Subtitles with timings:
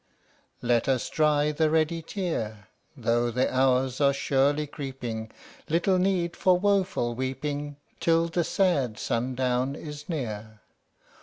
[0.61, 2.67] so THE STORY OF THE MIKADO Let us dry the ready tear;
[2.97, 5.29] Though the hours are surely creeping,
[5.69, 10.61] Little need for woeful weeping Till the sad sundown is near.